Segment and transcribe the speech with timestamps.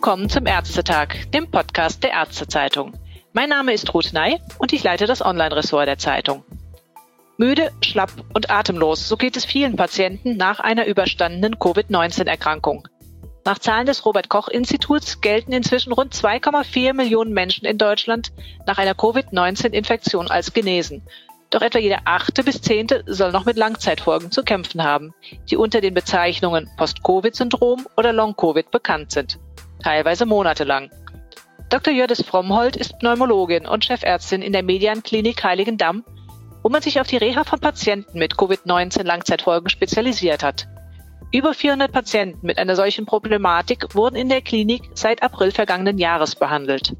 [0.00, 2.94] Willkommen zum Ärztetag, dem Podcast der Ärztezeitung.
[3.34, 6.42] Mein Name ist Ruth Ney und ich leite das Online-Ressort der Zeitung.
[7.36, 12.88] Müde, schlapp und atemlos, so geht es vielen Patienten nach einer überstandenen Covid-19-Erkrankung.
[13.44, 18.32] Nach Zahlen des Robert Koch Instituts gelten inzwischen rund 2,4 Millionen Menschen in Deutschland
[18.66, 21.02] nach einer Covid-19-Infektion als genesen.
[21.50, 25.12] Doch etwa jeder achte bis zehnte soll noch mit Langzeitfolgen zu kämpfen haben,
[25.50, 29.38] die unter den Bezeichnungen Post-Covid-Syndrom oder Long-Covid bekannt sind.
[29.82, 30.90] Teilweise monatelang.
[31.70, 31.92] Dr.
[31.94, 36.04] Jördis Frommhold ist Pneumologin und Chefärztin in der Medianklinik Heiligendamm,
[36.62, 40.66] wo man sich auf die Reha von Patienten mit Covid-19 Langzeitfolgen spezialisiert hat.
[41.32, 46.34] Über 400 Patienten mit einer solchen Problematik wurden in der Klinik seit April vergangenen Jahres
[46.34, 46.96] behandelt.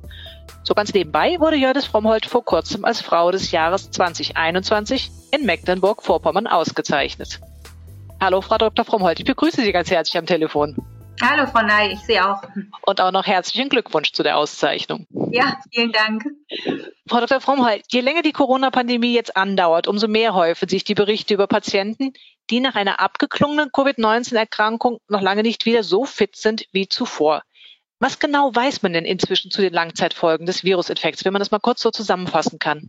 [0.63, 6.47] So ganz nebenbei wurde Jördis Frommhold vor kurzem als Frau des Jahres 2021 in Mecklenburg-Vorpommern
[6.47, 7.41] ausgezeichnet.
[8.21, 8.85] Hallo, Frau Dr.
[8.85, 10.77] Frommhold, ich begrüße Sie ganz herzlich am Telefon.
[11.23, 12.43] Hallo, Frau Ney, ich sehe auch.
[12.87, 15.07] Und auch noch herzlichen Glückwunsch zu der Auszeichnung.
[15.31, 16.25] Ja, vielen Dank.
[17.07, 17.41] Frau Dr.
[17.41, 22.15] Frommhold, je länger die Corona-Pandemie jetzt andauert, umso mehr häufen sich die Berichte über Patienten,
[22.49, 27.43] die nach einer abgeklungenen Covid-19-Erkrankung noch lange nicht wieder so fit sind wie zuvor.
[27.99, 31.59] Was genau weiß man denn inzwischen zu den Langzeitfolgen des Virusinfekts, wenn man das mal
[31.59, 32.89] kurz so zusammenfassen kann?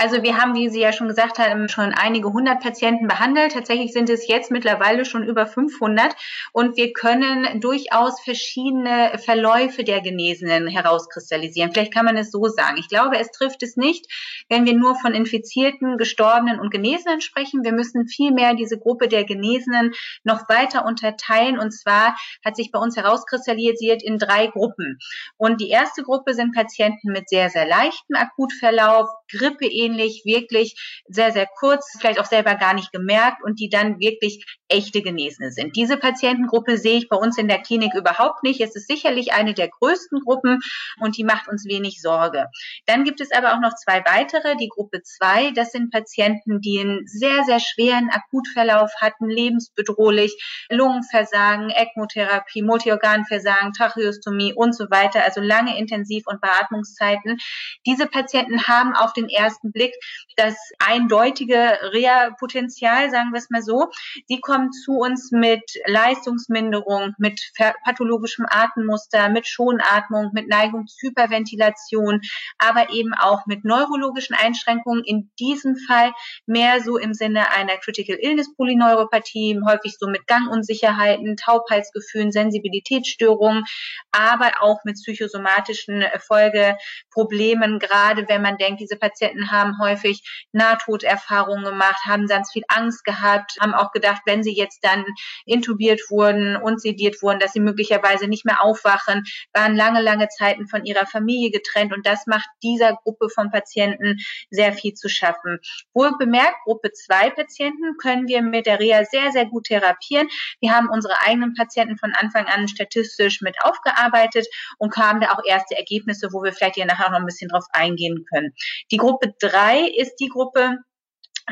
[0.00, 3.52] Also wir haben, wie Sie ja schon gesagt haben, schon einige hundert Patienten behandelt.
[3.52, 6.16] Tatsächlich sind es jetzt mittlerweile schon über 500
[6.52, 11.72] und wir können durchaus verschiedene Verläufe der Genesenen herauskristallisieren.
[11.72, 12.78] Vielleicht kann man es so sagen.
[12.78, 14.06] Ich glaube, es trifft es nicht,
[14.48, 17.62] wenn wir nur von Infizierten, Gestorbenen und Genesenen sprechen.
[17.62, 19.92] Wir müssen vielmehr diese Gruppe der Genesenen
[20.24, 21.58] noch weiter unterteilen.
[21.58, 24.98] Und zwar hat sich bei uns herauskristallisiert in drei Gruppen.
[25.36, 31.32] Und die erste Gruppe sind Patienten mit sehr, sehr leichtem Akutverlauf, Grippe ähnlich, wirklich sehr,
[31.32, 35.76] sehr kurz, vielleicht auch selber gar nicht gemerkt und die dann wirklich echte Genesene sind.
[35.76, 38.60] Diese Patientengruppe sehe ich bei uns in der Klinik überhaupt nicht.
[38.60, 40.60] Es ist sicherlich eine der größten Gruppen
[41.00, 42.46] und die macht uns wenig Sorge.
[42.86, 45.50] Dann gibt es aber auch noch zwei weitere, die Gruppe zwei.
[45.50, 50.36] Das sind Patienten, die einen sehr, sehr schweren Akutverlauf hatten, lebensbedrohlich,
[50.70, 57.38] Lungenversagen, ECMO-Therapie, Multiorganversagen, Tracheostomie und so weiter, also lange Intensiv- und Beatmungszeiten.
[57.86, 59.94] Diese Patienten haben auf den ersten Blick
[60.36, 63.90] das eindeutige Reha-Potenzial, sagen wir es mal so.
[64.26, 67.40] Sie kommen zu uns mit Leistungsminderung, mit
[67.84, 72.20] pathologischem Atemmuster, mit Schonatmung, mit Neigung zu Hyperventilation,
[72.58, 75.04] aber eben auch mit neurologischen Einschränkungen.
[75.04, 76.12] In diesem Fall
[76.46, 83.64] mehr so im Sinne einer Critical Illness Polyneuropathie, häufig so mit Gangunsicherheiten, Taubheitsgefühlen, Sensibilitätsstörungen,
[84.12, 90.22] aber auch mit psychosomatischen Folgeproblemen, gerade wenn man denkt, diese Patienten haben häufig
[90.52, 95.04] Nahtoderfahrungen gemacht, haben ganz viel Angst gehabt, haben auch gedacht, wenn sie jetzt dann
[95.44, 100.66] intubiert wurden und sediert wurden, dass sie möglicherweise nicht mehr aufwachen, waren lange, lange Zeiten
[100.68, 104.16] von ihrer Familie getrennt und das macht dieser Gruppe von Patienten
[104.50, 105.58] sehr viel zu schaffen.
[105.94, 110.28] Wohl bemerkt, Gruppe 2 Patienten können wir mit der Reha sehr, sehr gut therapieren.
[110.60, 114.46] Wir haben unsere eigenen Patienten von Anfang an statistisch mit aufgearbeitet
[114.78, 117.64] und kamen da auch erste Ergebnisse, wo wir vielleicht hier nachher noch ein bisschen drauf
[117.72, 118.54] eingehen können.
[118.90, 119.49] Die Gruppe 3
[119.86, 120.78] ist die Gruppe,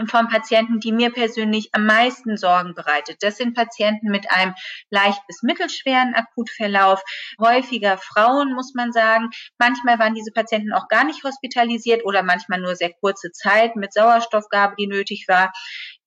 [0.06, 3.19] von Patienten, die mir persönlich am meisten Sorgen bereitet.
[3.20, 4.54] Das sind Patienten mit einem
[4.91, 7.03] leicht bis mittelschweren Akutverlauf,
[7.41, 9.31] häufiger Frauen, muss man sagen.
[9.58, 13.92] Manchmal waren diese Patienten auch gar nicht hospitalisiert oder manchmal nur sehr kurze Zeit mit
[13.92, 15.53] Sauerstoffgabe, die nötig war.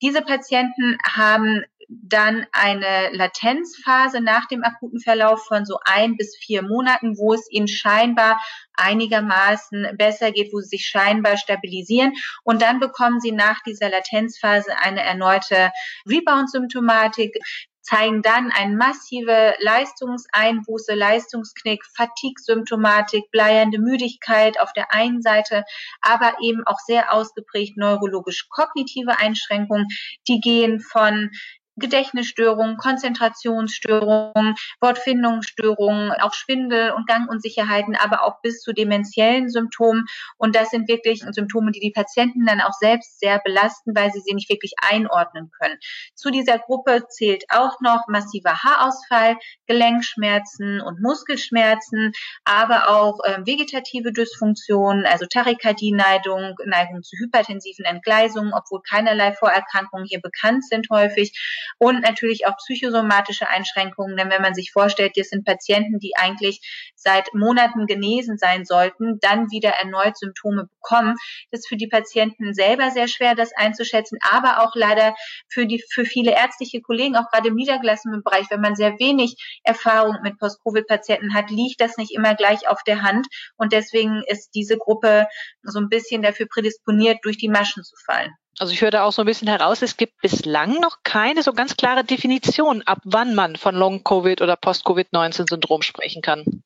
[0.00, 1.64] Diese Patienten haben
[2.02, 7.50] dann eine Latenzphase nach dem akuten Verlauf von so ein bis vier Monaten, wo es
[7.50, 8.40] ihnen scheinbar
[8.74, 12.12] einigermaßen besser geht, wo sie sich scheinbar stabilisieren.
[12.44, 15.70] Und dann bekommen sie nach dieser Latenzphase eine erneute
[16.06, 17.38] Rebound-Symptomatik
[17.82, 25.64] zeigen dann eine massive Leistungseinbuße, Leistungsknick, Fatigue-Symptomatik, bleiernde Müdigkeit auf der einen Seite,
[26.00, 29.88] aber eben auch sehr ausgeprägt neurologisch-kognitive Einschränkungen.
[30.28, 31.30] Die gehen von
[31.76, 40.04] Gedächtnisstörungen, Konzentrationsstörungen, Wortfindungsstörungen, auch Schwindel und Gangunsicherheiten, aber auch bis zu dementiellen Symptomen.
[40.36, 44.20] Und das sind wirklich Symptome, die die Patienten dann auch selbst sehr belasten, weil sie
[44.20, 45.78] sie nicht wirklich einordnen können.
[46.14, 49.36] Zu dieser Gruppe zählt auch noch massiver Haarausfall,
[49.66, 52.12] Gelenkschmerzen und Muskelschmerzen,
[52.44, 60.20] aber auch äh, vegetative Dysfunktionen, also Tachykardie-Neigung, Neigung zu hypertensiven Entgleisungen, obwohl keinerlei Vorerkrankungen hier
[60.20, 61.32] bekannt sind häufig
[61.78, 64.16] und natürlich auch psychosomatische Einschränkungen.
[64.16, 66.60] Denn wenn man sich vorstellt, das sind Patienten, die eigentlich
[66.94, 71.16] seit Monaten genesen sein sollten, dann wieder erneut Symptome bekommen,
[71.50, 75.14] das ist für die Patienten selber sehr schwer, das einzuschätzen, aber auch leider
[75.48, 79.60] für die, für viele ärztliche Kollegen, auch gerade im niedergelassenen Bereich, wenn man sehr wenig
[79.64, 83.26] Erfahrung mit Post-Covid-Patienten hat, liegt das nicht immer gleich auf der Hand.
[83.56, 85.26] Und deswegen ist diese Gruppe
[85.62, 88.32] so ein bisschen dafür prädisponiert, durch die Maschen zu fallen.
[88.58, 91.52] Also ich höre da auch so ein bisschen heraus, es gibt bislang noch keine so
[91.52, 96.62] ganz klare Definition, ab wann man von Long-Covid oder Post-Covid-19-Syndrom sprechen kann.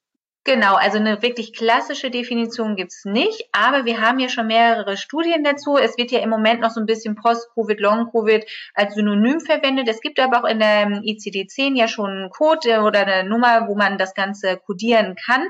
[0.46, 5.42] Genau, also eine wirklich klassische Definition gibt's nicht, aber wir haben ja schon mehrere Studien
[5.42, 5.76] dazu.
[5.76, 8.44] Es wird ja im Moment noch so ein bisschen Post-Covid, Long-Covid
[8.74, 9.88] als Synonym verwendet.
[9.88, 13.74] Es gibt aber auch in der ICD-10 ja schon einen Code oder eine Nummer, wo
[13.74, 15.48] man das Ganze kodieren kann.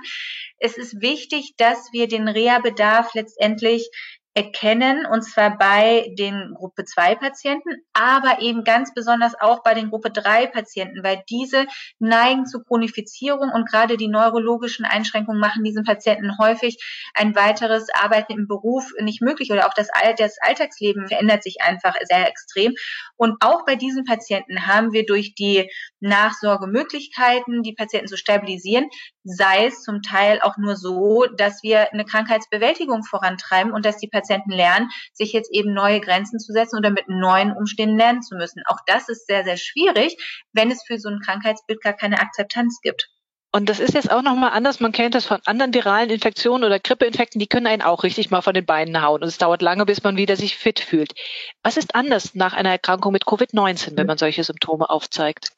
[0.58, 3.90] Es ist wichtig, dass wir den Reha-Bedarf letztendlich
[4.36, 9.88] erkennen, und zwar bei den Gruppe 2 Patienten, aber eben ganz besonders auch bei den
[9.88, 11.64] Gruppe 3 Patienten, weil diese
[11.98, 16.76] neigen zu Chronifizierung und gerade die neurologischen Einschränkungen machen diesen Patienten häufig
[17.14, 19.88] ein weiteres Arbeiten im Beruf nicht möglich oder auch das,
[20.18, 22.74] das Alltagsleben verändert sich einfach sehr extrem.
[23.16, 28.90] Und auch bei diesen Patienten haben wir durch die Nachsorgemöglichkeiten, die Patienten zu stabilisieren,
[29.24, 34.08] sei es zum Teil auch nur so, dass wir eine Krankheitsbewältigung vorantreiben und dass die
[34.08, 38.36] Patienten lernen, sich jetzt eben neue Grenzen zu setzen oder mit neuen Umständen lernen zu
[38.36, 38.62] müssen.
[38.66, 40.16] Auch das ist sehr, sehr schwierig,
[40.52, 43.08] wenn es für so ein Krankheitsbild gar keine Akzeptanz gibt.
[43.56, 44.80] Und das ist jetzt auch nochmal anders.
[44.80, 48.42] Man kennt das von anderen viralen Infektionen oder Grippeinfekten, die können einen auch richtig mal
[48.42, 49.22] von den Beinen hauen.
[49.22, 51.14] Und es dauert lange, bis man wieder sich fit fühlt.
[51.62, 55.55] Was ist anders nach einer Erkrankung mit Covid-19, wenn man solche Symptome aufzeigt?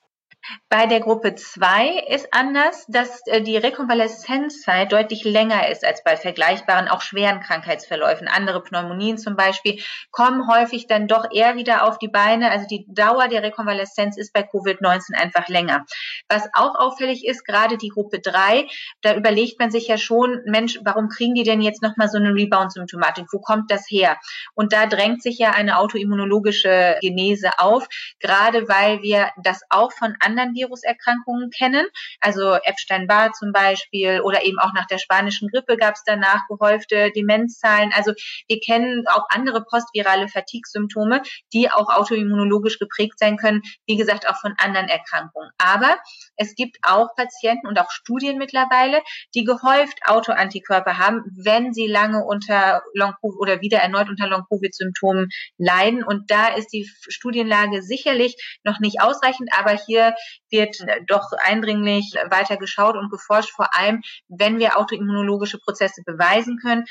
[0.71, 6.17] Bei der Gruppe 2 ist anders, dass äh, die Rekonvaleszenzzeit deutlich länger ist als bei
[6.17, 8.29] vergleichbaren, auch schweren Krankheitsverläufen.
[8.29, 12.51] Andere Pneumonien zum Beispiel kommen häufig dann doch eher wieder auf die Beine.
[12.51, 15.85] Also die Dauer der Rekonvaleszenz ist bei Covid-19 einfach länger.
[16.29, 18.67] Was auch auffällig ist, gerade die Gruppe 3,
[19.03, 22.35] da überlegt man sich ja schon, Mensch, warum kriegen die denn jetzt nochmal so eine
[22.35, 23.27] Rebound-Symptomatik?
[23.33, 24.17] Wo kommt das her?
[24.55, 27.87] Und da drängt sich ja eine autoimmunologische Genese auf,
[28.21, 31.87] gerade weil wir das auch von anderen anderen Viruserkrankungen kennen.
[32.21, 37.11] Also Epstein-Barr zum Beispiel oder eben auch nach der spanischen Grippe gab es danach gehäufte
[37.13, 37.93] Demenzzahlen.
[37.95, 38.13] Also
[38.47, 41.23] wir kennen auch andere postvirale Fatigue-Symptome,
[41.53, 45.51] die auch autoimmunologisch geprägt sein können, wie gesagt auch von anderen Erkrankungen.
[45.59, 45.97] Aber
[46.37, 49.03] es gibt auch Patienten und auch Studien mittlerweile,
[49.35, 56.05] die gehäuft Autoantikörper haben, wenn sie lange unter Long-Covid oder wieder erneut unter Long-Covid-Symptomen leiden.
[56.05, 60.15] Und da ist die Studienlage sicherlich noch nicht ausreichend, aber hier
[60.51, 60.77] wird
[61.07, 66.85] doch eindringlich weiter geschaut und geforscht, vor allem wenn wir autoimmunologische Prozesse beweisen können,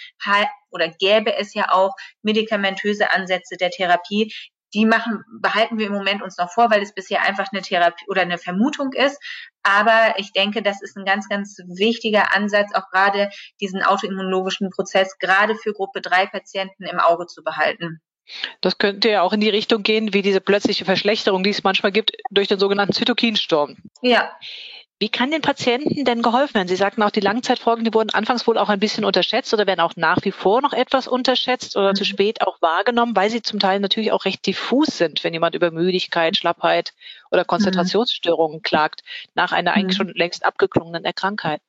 [0.70, 4.34] oder gäbe es ja auch medikamentöse Ansätze der Therapie,
[4.74, 8.06] die machen, behalten wir im Moment uns noch vor, weil es bisher einfach eine Therapie
[8.08, 9.18] oder eine Vermutung ist.
[9.64, 13.30] Aber ich denke, das ist ein ganz, ganz wichtiger Ansatz, auch gerade
[13.62, 18.02] diesen autoimmunologischen Prozess gerade für Gruppe 3 Patienten im Auge zu behalten.
[18.62, 21.92] Das könnte ja auch in die Richtung gehen, wie diese plötzliche Verschlechterung, die es manchmal
[21.92, 23.78] gibt, durch den sogenannten Zytokinsturm.
[24.02, 24.32] Ja.
[25.00, 26.68] Wie kann den Patienten denn geholfen werden?
[26.68, 29.80] Sie sagten auch, die Langzeitfolgen, die wurden anfangs wohl auch ein bisschen unterschätzt oder werden
[29.80, 31.96] auch nach wie vor noch etwas unterschätzt oder mhm.
[31.96, 35.54] zu spät auch wahrgenommen, weil sie zum Teil natürlich auch recht diffus sind, wenn jemand
[35.54, 36.94] über Müdigkeit, Schlappheit
[37.30, 37.48] oder mhm.
[37.48, 38.64] Konzentrationsstörungen mhm.
[38.64, 39.04] klagt,
[39.36, 40.08] nach einer eigentlich mhm.
[40.08, 41.62] schon längst abgeklungenen Erkrankheit.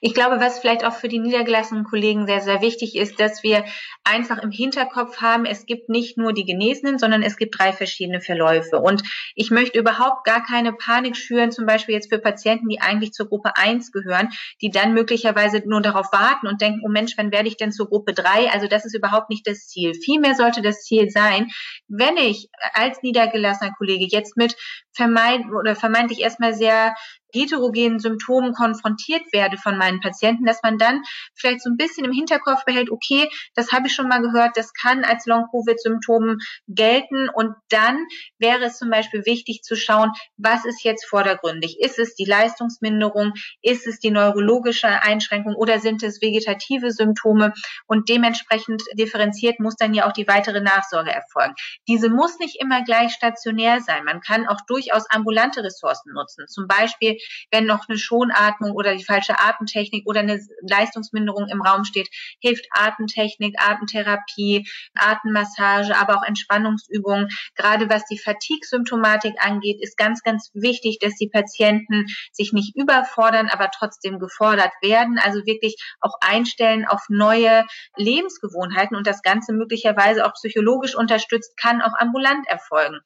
[0.00, 3.64] Ich glaube, was vielleicht auch für die niedergelassenen Kollegen sehr, sehr wichtig ist, dass wir
[4.04, 8.20] einfach im Hinterkopf haben, es gibt nicht nur die Genesenen, sondern es gibt drei verschiedene
[8.20, 8.78] Verläufe.
[8.78, 9.02] Und
[9.34, 13.28] ich möchte überhaupt gar keine Panik schüren, zum Beispiel jetzt für Patienten, die eigentlich zur
[13.28, 14.28] Gruppe 1 gehören,
[14.62, 17.88] die dann möglicherweise nur darauf warten und denken, oh Mensch, wann werde ich denn zur
[17.88, 18.50] Gruppe 3?
[18.50, 19.94] Also das ist überhaupt nicht das Ziel.
[19.94, 21.48] Vielmehr sollte das Ziel sein,
[21.88, 24.56] wenn ich als niedergelassener Kollege jetzt mit
[24.98, 26.94] vermeid oder vermeintlich erstmal sehr
[27.32, 31.02] heterogenen Symptomen konfrontiert werde von meinen Patienten, dass man dann
[31.34, 34.72] vielleicht so ein bisschen im Hinterkopf behält, okay, das habe ich schon mal gehört, das
[34.72, 36.38] kann als Long-Covid-Symptom
[36.68, 37.98] gelten und dann
[38.38, 41.78] wäre es zum Beispiel wichtig zu schauen, was ist jetzt vordergründig?
[41.80, 43.32] Ist es die Leistungsminderung?
[43.62, 47.52] Ist es die neurologische Einschränkung oder sind es vegetative Symptome?
[47.86, 51.54] Und dementsprechend differenziert muss dann ja auch die weitere Nachsorge erfolgen.
[51.86, 54.04] Diese muss nicht immer gleich stationär sein.
[54.04, 56.46] Man kann auch durchaus ambulante Ressourcen nutzen.
[56.48, 57.18] Zum Beispiel
[57.50, 62.08] wenn noch eine Schonatmung oder die falsche Atemtechnik oder eine Leistungsminderung im Raum steht,
[62.40, 67.28] hilft Atemtechnik, Atemtherapie, Atemmassage, aber auch Entspannungsübungen.
[67.54, 73.48] Gerade was die Fatigue-Symptomatik angeht, ist ganz, ganz wichtig, dass die Patienten sich nicht überfordern,
[73.48, 75.18] aber trotzdem gefordert werden.
[75.18, 77.64] Also wirklich auch einstellen auf neue
[77.96, 83.00] Lebensgewohnheiten und das Ganze möglicherweise auch psychologisch unterstützt, kann auch ambulant erfolgen.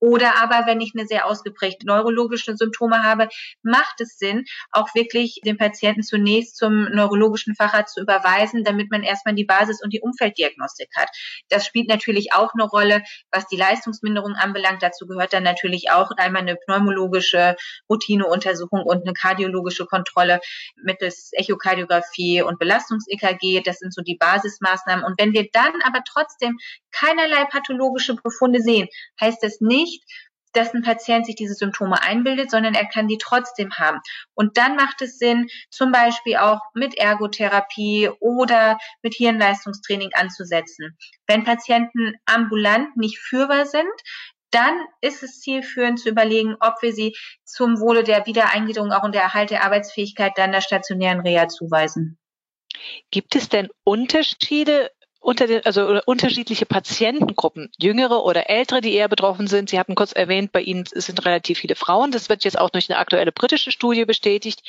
[0.00, 3.28] Oder aber, wenn ich eine sehr ausgeprägte neurologische Symptome habe,
[3.62, 9.02] macht es Sinn, auch wirklich den Patienten zunächst zum neurologischen Facharzt zu überweisen, damit man
[9.02, 11.08] erstmal die Basis- und die Umfelddiagnostik hat.
[11.48, 14.82] Das spielt natürlich auch eine Rolle, was die Leistungsminderung anbelangt.
[14.82, 17.56] Dazu gehört dann natürlich auch einmal eine pneumologische
[17.88, 20.40] Routineuntersuchung und eine kardiologische Kontrolle
[20.76, 23.62] mittels Echokardiographie und Belastungs-EKG.
[23.62, 25.04] Das sind so die Basismaßnahmen.
[25.04, 26.58] Und wenn wir dann aber trotzdem
[26.92, 28.88] keinerlei pathologische Befunde sehen,
[29.20, 29.85] heißt das nicht,
[30.56, 34.00] dass ein Patient sich diese Symptome einbildet, sondern er kann die trotzdem haben.
[34.34, 40.96] Und dann macht es Sinn, zum Beispiel auch mit Ergotherapie oder mit Hirnleistungstraining anzusetzen.
[41.26, 43.84] Wenn Patienten ambulant nicht führbar sind,
[44.50, 47.14] dann ist es zielführend zu überlegen, ob wir sie
[47.44, 52.18] zum Wohle der Wiedereingliederung auch und der Erhalt der Arbeitsfähigkeit dann der stationären Reha zuweisen.
[53.10, 54.90] Gibt es denn Unterschiede
[55.26, 59.68] unter den, also unterschiedliche Patientengruppen, jüngere oder ältere, die eher betroffen sind.
[59.68, 62.12] Sie hatten kurz erwähnt, bei Ihnen sind relativ viele Frauen.
[62.12, 64.62] Das wird jetzt auch durch eine aktuelle britische Studie bestätigt,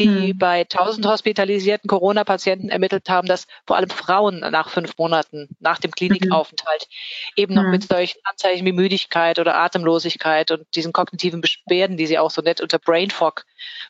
[0.00, 0.38] die hm.
[0.38, 5.92] bei 1000 hospitalisierten Corona-Patienten ermittelt haben, dass vor allem Frauen nach fünf Monaten nach dem
[5.92, 7.42] Klinikaufenthalt mhm.
[7.42, 7.70] eben noch mhm.
[7.70, 12.42] mit solchen Anzeichen wie Müdigkeit oder Atemlosigkeit und diesen kognitiven Beschwerden, die Sie auch so
[12.42, 13.44] nett unter Brain Fog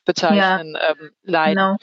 [0.05, 0.91] bezeichnen, ja.
[0.91, 1.57] ähm, leiden.
[1.57, 1.77] Genau.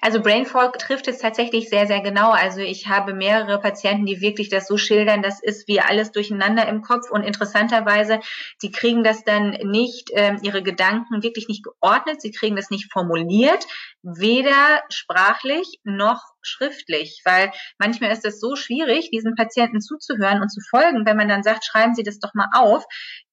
[0.00, 2.30] Also Brain trifft es tatsächlich sehr, sehr genau.
[2.30, 6.68] Also ich habe mehrere Patienten, die wirklich das so schildern, das ist wie alles durcheinander
[6.68, 8.20] im Kopf und interessanterweise,
[8.58, 12.92] sie kriegen das dann nicht, äh, ihre Gedanken wirklich nicht geordnet, sie kriegen das nicht
[12.92, 13.66] formuliert,
[14.02, 20.60] weder sprachlich noch schriftlich, weil manchmal ist es so schwierig, diesen Patienten zuzuhören und zu
[20.70, 22.84] folgen, wenn man dann sagt, schreiben Sie das doch mal auf.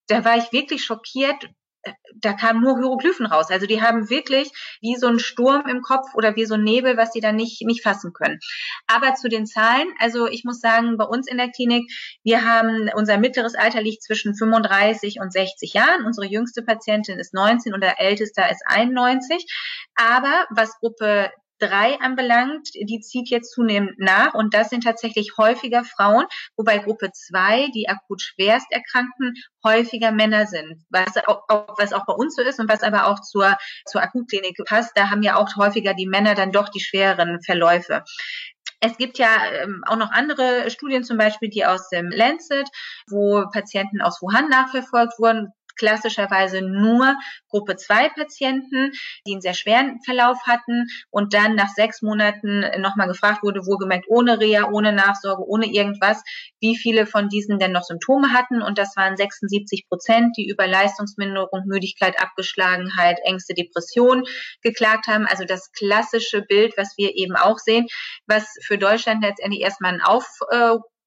[0.07, 1.49] Da war ich wirklich schockiert,
[2.15, 3.49] da kamen nur Hieroglyphen raus.
[3.49, 6.97] Also die haben wirklich wie so ein Sturm im Kopf oder wie so ein Nebel,
[6.97, 8.39] was sie dann nicht, nicht fassen können.
[8.87, 11.91] Aber zu den Zahlen, also ich muss sagen, bei uns in der Klinik,
[12.23, 16.05] wir haben, unser mittleres Alter liegt zwischen 35 und 60 Jahren.
[16.05, 19.45] Unsere jüngste Patientin ist 19 und der älteste ist 91.
[19.95, 25.83] Aber was Gruppe drei anbelangt, die zieht jetzt zunehmend nach und das sind tatsächlich häufiger
[25.83, 26.25] Frauen,
[26.57, 29.33] wobei Gruppe zwei, die akut schwerst Erkrankten,
[29.63, 31.43] häufiger Männer sind, was auch,
[31.77, 34.91] was auch bei uns so ist und was aber auch zur, zur Akutklinik passt.
[34.95, 38.03] Da haben ja auch häufiger die Männer dann doch die schwereren Verläufe.
[38.85, 39.29] Es gibt ja
[39.61, 42.67] ähm, auch noch andere Studien, zum Beispiel die aus dem Lancet,
[43.07, 47.15] wo Patienten aus Wuhan nachverfolgt wurden, klassischerweise nur
[47.49, 48.91] Gruppe 2 Patienten,
[49.27, 54.05] die einen sehr schweren Verlauf hatten und dann nach sechs Monaten nochmal gefragt wurde, wohlgemerkt
[54.07, 56.23] ohne Reha, ohne Nachsorge, ohne irgendwas,
[56.59, 58.61] wie viele von diesen denn noch Symptome hatten.
[58.61, 64.23] Und das waren 76 Prozent, die über Leistungsminderung, Müdigkeit, Abgeschlagenheit, Ängste, Depression
[64.61, 65.27] geklagt haben.
[65.27, 67.87] Also das klassische Bild, was wir eben auch sehen,
[68.27, 70.25] was für Deutschland letztendlich erstmal ein Auf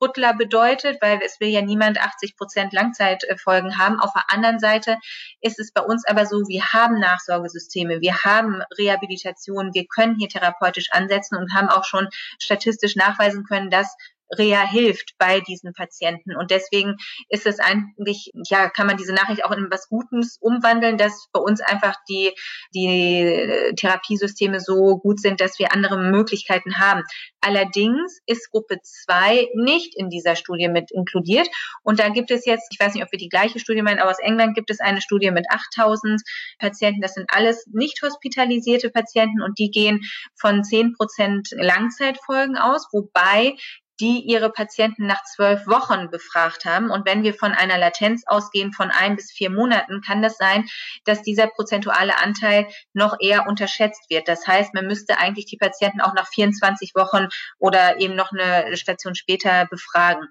[0.00, 4.00] Rüttler bedeutet, weil es will ja niemand 80 Prozent Langzeitfolgen haben.
[4.00, 4.99] Auf der anderen Seite
[5.41, 10.29] ist es bei uns aber so, wir haben Nachsorgesysteme, wir haben Rehabilitation, wir können hier
[10.29, 13.97] therapeutisch ansetzen und haben auch schon statistisch nachweisen können, dass
[14.30, 16.37] Reha hilft bei diesen Patienten.
[16.37, 16.97] Und deswegen
[17.28, 21.40] ist es eigentlich, ja, kann man diese Nachricht auch in was Gutes umwandeln, dass bei
[21.40, 22.33] uns einfach die,
[22.75, 27.02] die Therapiesysteme so gut sind, dass wir andere Möglichkeiten haben.
[27.40, 31.49] Allerdings ist Gruppe 2 nicht in dieser Studie mit inkludiert.
[31.83, 34.11] Und da gibt es jetzt, ich weiß nicht, ob wir die gleiche Studie meinen, aber
[34.11, 36.23] aus England gibt es eine Studie mit 8000
[36.59, 37.00] Patienten.
[37.00, 40.00] Das sind alles nicht hospitalisierte Patienten und die gehen
[40.35, 43.54] von 10 Prozent Langzeitfolgen aus, wobei
[44.00, 46.91] die ihre Patienten nach zwölf Wochen befragt haben.
[46.91, 50.67] Und wenn wir von einer Latenz ausgehen von ein bis vier Monaten, kann das sein,
[51.05, 54.29] dass dieser prozentuale Anteil noch eher unterschätzt wird.
[54.29, 58.76] Das heißt, man müsste eigentlich die Patienten auch nach 24 Wochen oder eben noch eine
[58.76, 60.26] Station später befragen.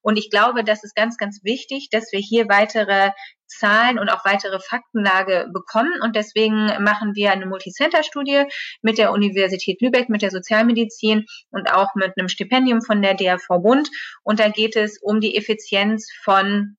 [0.00, 3.10] Und ich glaube, das ist ganz, ganz wichtig, dass wir hier weitere
[3.50, 5.92] Zahlen und auch weitere Faktenlage bekommen.
[6.02, 8.44] Und deswegen machen wir eine Multicenter-Studie
[8.82, 13.46] mit der Universität Lübeck, mit der Sozialmedizin und auch mit einem Stipendium von der DAV
[13.62, 13.90] Bund.
[14.22, 16.76] Und da geht es um die Effizienz von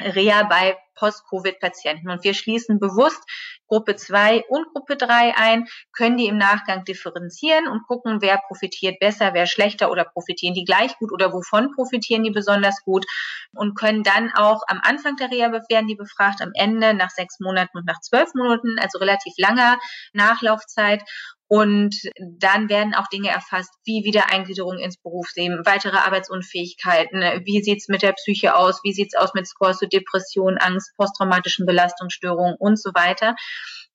[0.00, 2.10] Reha bei Post-Covid-Patienten.
[2.10, 3.22] Und wir schließen bewusst
[3.68, 8.98] Gruppe 2 und Gruppe 3 ein, können die im Nachgang differenzieren und gucken, wer profitiert
[8.98, 13.04] besser, wer schlechter oder profitieren die gleich gut oder wovon profitieren die besonders gut
[13.52, 17.40] und können dann auch am Anfang der Reha werden die befragt, am Ende nach sechs
[17.40, 19.78] Monaten und nach zwölf Monaten, also relativ langer
[20.12, 21.02] Nachlaufzeit
[21.48, 28.02] und dann werden auch Dinge erfasst, wie Wiedereingliederung ins Berufsleben, weitere Arbeitsunfähigkeiten, wie sieht's mit
[28.02, 32.90] der Psyche aus, wie sieht's aus mit Scores zu Depression, Angst, posttraumatischen Belastungsstörungen und so
[32.94, 33.34] weiter.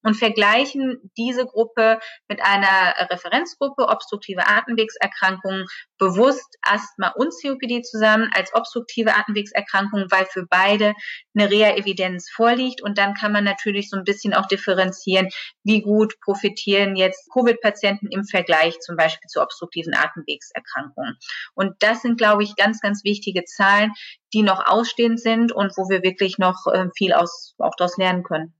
[0.03, 5.65] Und vergleichen diese Gruppe mit einer Referenzgruppe obstruktive Atemwegserkrankungen
[5.97, 10.93] bewusst Asthma und COPD zusammen als obstruktive Atemwegserkrankung, weil für beide
[11.33, 12.81] eine Reha-Evidenz vorliegt.
[12.81, 15.29] Und dann kann man natürlich so ein bisschen auch differenzieren,
[15.63, 21.17] wie gut profitieren jetzt Covid-Patienten im Vergleich zum Beispiel zu obstruktiven Atemwegserkrankungen.
[21.53, 23.91] Und das sind, glaube ich, ganz, ganz wichtige Zahlen,
[24.33, 28.23] die noch ausstehend sind und wo wir wirklich noch äh, viel aus, auch daraus lernen
[28.23, 28.53] können.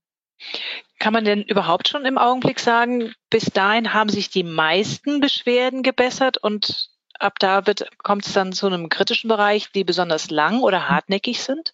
[1.00, 5.84] Kann man denn überhaupt schon im Augenblick sagen, bis dahin haben sich die meisten Beschwerden
[5.84, 7.62] gebessert und ab da
[8.04, 11.74] kommt es dann zu einem kritischen Bereich, die besonders lang oder hartnäckig sind?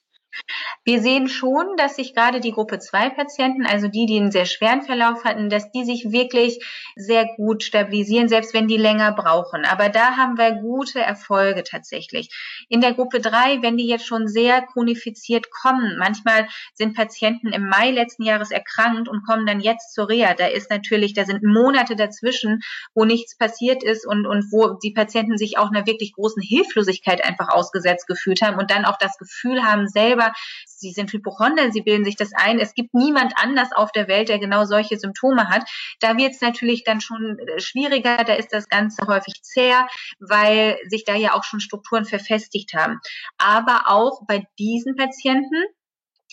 [0.85, 4.45] Wir sehen schon, dass sich gerade die Gruppe 2 Patienten, also die, die einen sehr
[4.45, 9.65] schweren Verlauf hatten, dass die sich wirklich sehr gut stabilisieren, selbst wenn die länger brauchen.
[9.65, 12.29] Aber da haben wir gute Erfolge tatsächlich.
[12.69, 17.67] In der Gruppe 3, wenn die jetzt schon sehr chronifiziert kommen, manchmal sind Patienten im
[17.67, 20.33] Mai letzten Jahres erkrankt und kommen dann jetzt zur Reha.
[20.33, 22.61] Da ist natürlich, da sind Monate dazwischen,
[22.93, 27.23] wo nichts passiert ist und, und wo die Patienten sich auch einer wirklich großen Hilflosigkeit
[27.23, 30.18] einfach ausgesetzt gefühlt haben und dann auch das Gefühl haben, selber
[30.65, 32.59] sie sind Hypochonder, sie bilden sich das ein.
[32.59, 35.63] Es gibt niemand anders auf der Welt, der genau solche Symptome hat.
[35.99, 39.87] Da wird es natürlich dann schon äh, schwieriger, da ist das Ganze häufig zäher,
[40.19, 42.99] weil sich da ja auch schon Strukturen verfestigt haben.
[43.37, 45.55] Aber auch bei diesen Patienten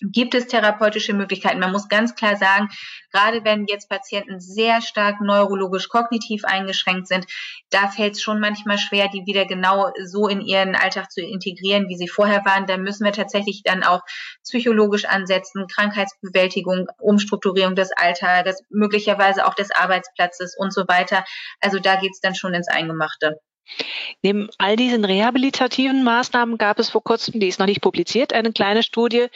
[0.00, 1.60] gibt es therapeutische Möglichkeiten.
[1.60, 2.68] Man muss ganz klar sagen,
[3.12, 7.26] gerade wenn jetzt Patienten sehr stark neurologisch kognitiv eingeschränkt sind,
[7.70, 11.88] da fällt es schon manchmal schwer, die wieder genau so in ihren Alltag zu integrieren,
[11.88, 12.66] wie sie vorher waren.
[12.66, 14.02] Da müssen wir tatsächlich dann auch
[14.44, 21.24] psychologisch ansetzen, Krankheitsbewältigung, Umstrukturierung des Alltages, möglicherweise auch des Arbeitsplatzes und so weiter.
[21.60, 23.40] Also da geht es dann schon ins Eingemachte.
[24.22, 28.52] Neben all diesen rehabilitativen Maßnahmen gab es vor kurzem, die ist noch nicht publiziert, eine
[28.52, 29.26] kleine Studie,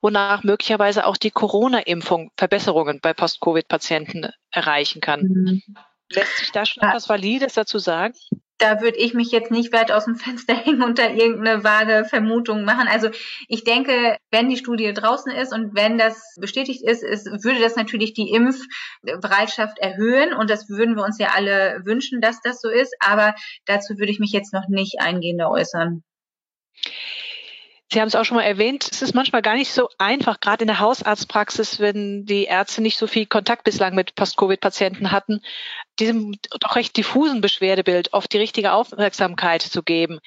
[0.00, 5.20] wonach möglicherweise auch die Corona-Impfung Verbesserungen bei Post-Covid-Patienten erreichen kann.
[5.22, 5.62] Mhm.
[6.10, 6.90] Lässt sich da schon ja.
[6.90, 8.14] etwas Valides dazu sagen?
[8.56, 12.04] Da würde ich mich jetzt nicht weit aus dem Fenster hängen und da irgendeine vage
[12.08, 12.88] Vermutung machen.
[12.88, 13.10] Also
[13.46, 17.76] ich denke, wenn die Studie draußen ist und wenn das bestätigt ist, ist würde das
[17.76, 22.68] natürlich die Impfbereitschaft erhöhen und das würden wir uns ja alle wünschen, dass das so
[22.68, 22.96] ist.
[23.00, 23.34] Aber
[23.66, 26.02] dazu würde ich mich jetzt noch nicht eingehender äußern.
[27.90, 30.62] Sie haben es auch schon mal erwähnt, es ist manchmal gar nicht so einfach, gerade
[30.62, 35.40] in der Hausarztpraxis, wenn die Ärzte nicht so viel Kontakt bislang mit Post-Covid-Patienten hatten,
[35.98, 40.18] diesem doch recht diffusen Beschwerdebild oft die richtige Aufmerksamkeit zu geben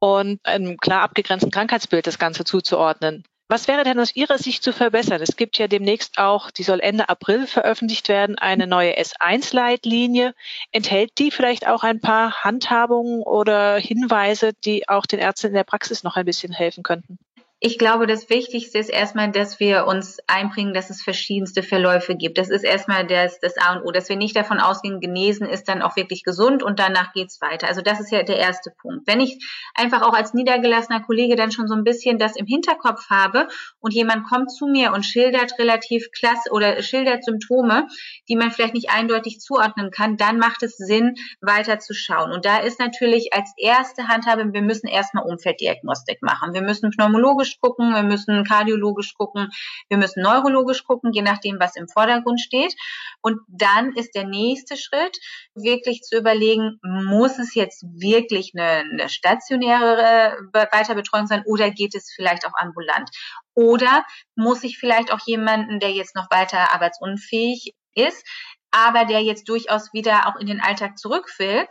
[0.00, 3.24] und einem klar abgegrenzten Krankheitsbild das Ganze zuzuordnen.
[3.48, 5.22] Was wäre denn aus Ihrer Sicht zu verbessern?
[5.22, 10.34] Es gibt ja demnächst auch, die soll Ende April veröffentlicht werden, eine neue S1-Leitlinie.
[10.72, 15.64] Enthält die vielleicht auch ein paar Handhabungen oder Hinweise, die auch den Ärzten in der
[15.64, 17.18] Praxis noch ein bisschen helfen könnten?
[17.58, 22.36] Ich glaube, das Wichtigste ist erstmal, dass wir uns einbringen, dass es verschiedenste Verläufe gibt.
[22.36, 25.66] Das ist erstmal das, das A und O, dass wir nicht davon ausgehen, genesen ist
[25.66, 27.66] dann auch wirklich gesund und danach geht's weiter.
[27.66, 29.06] Also das ist ja der erste Punkt.
[29.06, 29.42] Wenn ich
[29.74, 33.48] einfach auch als niedergelassener Kollege dann schon so ein bisschen das im Hinterkopf habe
[33.80, 37.86] und jemand kommt zu mir und schildert relativ klasse oder schildert Symptome,
[38.28, 42.32] die man vielleicht nicht eindeutig zuordnen kann, dann macht es Sinn, weiter zu schauen.
[42.32, 46.52] Und da ist natürlich als erste Handhabe, wir müssen erstmal Umfelddiagnostik machen.
[46.52, 49.50] Wir müssen pneumologisch neurologisch gucken, wir müssen kardiologisch gucken,
[49.88, 52.74] wir müssen neurologisch gucken, je nachdem, was im Vordergrund steht.
[53.22, 55.18] Und dann ist der nächste Schritt,
[55.54, 62.12] wirklich zu überlegen, muss es jetzt wirklich eine, eine stationäre Weiterbetreuung sein oder geht es
[62.14, 63.10] vielleicht auch ambulant?
[63.54, 64.04] Oder
[64.34, 68.24] muss ich vielleicht auch jemanden, der jetzt noch weiter arbeitsunfähig ist,
[68.70, 71.66] aber der jetzt durchaus wieder auch in den Alltag zurück will,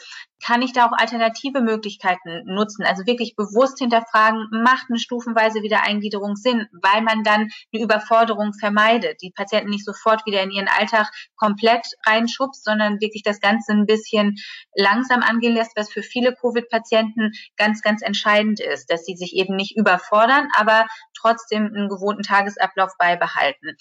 [0.45, 2.85] kann ich da auch alternative Möglichkeiten nutzen.
[2.85, 9.21] Also wirklich bewusst hinterfragen, macht eine stufenweise Wiedereingliederung Sinn, weil man dann eine Überforderung vermeidet,
[9.23, 13.87] die Patienten nicht sofort wieder in ihren Alltag komplett reinschubst, sondern wirklich das Ganze ein
[13.87, 14.35] bisschen
[14.75, 19.55] langsam angehen lässt, was für viele Covid-Patienten ganz, ganz entscheidend ist, dass sie sich eben
[19.55, 20.85] nicht überfordern, aber
[21.17, 23.77] trotzdem einen gewohnten Tagesablauf beibehalten.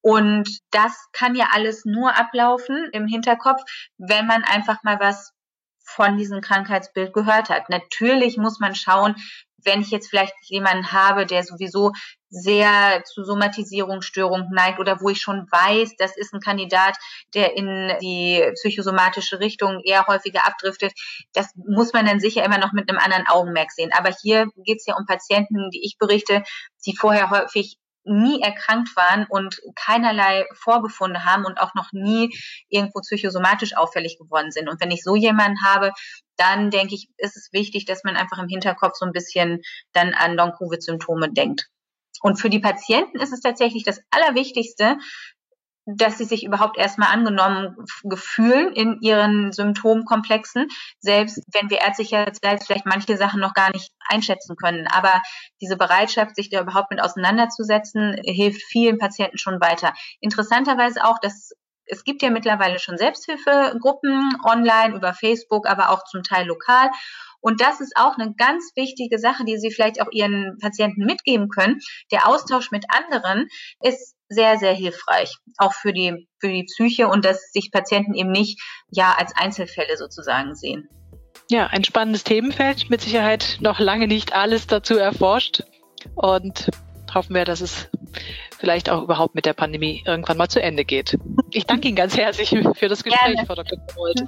[0.00, 3.60] Und das kann ja alles nur ablaufen im Hinterkopf,
[3.98, 5.34] wenn man einfach mal was
[5.88, 7.70] von diesem Krankheitsbild gehört hat.
[7.70, 9.16] Natürlich muss man schauen,
[9.64, 11.92] wenn ich jetzt vielleicht jemanden habe, der sowieso
[12.30, 16.96] sehr zu Somatisierungsstörungen neigt oder wo ich schon weiß, das ist ein Kandidat,
[17.34, 20.92] der in die psychosomatische Richtung eher häufiger abdriftet,
[21.32, 23.90] das muss man dann sicher immer noch mit einem anderen Augenmerk sehen.
[23.96, 26.42] Aber hier geht es ja um Patienten, die ich berichte,
[26.86, 32.34] die vorher häufig nie erkrankt waren und keinerlei Vorbefunde haben und auch noch nie
[32.68, 34.68] irgendwo psychosomatisch auffällig geworden sind.
[34.68, 35.92] Und wenn ich so jemanden habe,
[36.36, 39.60] dann denke ich, ist es wichtig, dass man einfach im Hinterkopf so ein bisschen
[39.92, 41.68] dann an Long-Covid-Symptome denkt.
[42.20, 44.98] Und für die Patienten ist es tatsächlich das Allerwichtigste,
[45.96, 50.68] dass sie sich überhaupt erstmal angenommen gefühlen in ihren Symptomkomplexen,
[51.00, 54.86] selbst wenn wir ärztlicherseits vielleicht manche Sachen noch gar nicht einschätzen können.
[54.88, 55.22] Aber
[55.62, 59.94] diese Bereitschaft, sich da überhaupt mit auseinanderzusetzen, hilft vielen Patienten schon weiter.
[60.20, 61.52] Interessanterweise auch, dass
[61.88, 66.90] es gibt ja mittlerweile schon Selbsthilfegruppen online über Facebook, aber auch zum Teil lokal.
[67.40, 71.48] Und das ist auch eine ganz wichtige Sache, die Sie vielleicht auch Ihren Patienten mitgeben
[71.48, 71.78] können.
[72.10, 73.48] Der Austausch mit anderen
[73.80, 78.30] ist sehr, sehr hilfreich, auch für die, für die Psyche und dass sich Patienten eben
[78.30, 80.88] nicht ja als Einzelfälle sozusagen sehen.
[81.50, 85.62] Ja, ein spannendes Themenfeld, mit Sicherheit noch lange nicht alles dazu erforscht
[86.14, 86.68] und
[87.14, 87.88] hoffen wir, dass es
[88.58, 91.16] vielleicht auch überhaupt mit der Pandemie irgendwann mal zu Ende geht.
[91.50, 93.46] Ich danke Ihnen ganz herzlich für das Gespräch, Gerne.
[93.46, 93.78] Frau Dr.
[93.94, 94.22] Bold.